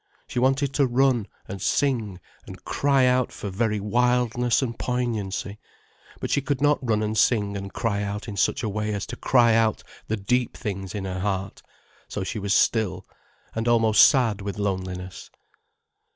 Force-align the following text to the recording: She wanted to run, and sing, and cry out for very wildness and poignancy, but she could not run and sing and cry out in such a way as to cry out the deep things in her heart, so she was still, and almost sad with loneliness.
She 0.27 0.39
wanted 0.39 0.73
to 0.73 0.87
run, 0.87 1.27
and 1.47 1.61
sing, 1.61 2.19
and 2.47 2.65
cry 2.65 3.05
out 3.05 3.31
for 3.31 3.51
very 3.51 3.79
wildness 3.79 4.63
and 4.63 4.79
poignancy, 4.79 5.59
but 6.19 6.31
she 6.31 6.41
could 6.41 6.59
not 6.59 6.79
run 6.81 7.03
and 7.03 7.15
sing 7.15 7.55
and 7.55 7.71
cry 7.71 8.01
out 8.01 8.27
in 8.27 8.35
such 8.35 8.63
a 8.63 8.67
way 8.67 8.95
as 8.95 9.05
to 9.05 9.15
cry 9.15 9.53
out 9.53 9.83
the 10.07 10.17
deep 10.17 10.57
things 10.57 10.95
in 10.95 11.05
her 11.05 11.19
heart, 11.19 11.61
so 12.07 12.23
she 12.23 12.39
was 12.39 12.55
still, 12.55 13.05
and 13.53 13.67
almost 13.67 14.07
sad 14.07 14.41
with 14.41 14.57
loneliness. 14.57 15.29